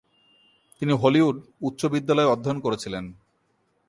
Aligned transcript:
তিনি 0.79 0.93
হলিউড 0.93 1.35
উচ্চ 1.61 1.81
বিদ্যালয়ে 1.85 2.31
অধ্যয়ন 2.33 2.59
করেছিলেন। 2.59 3.05